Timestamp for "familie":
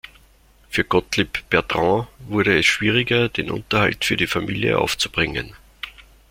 4.25-4.79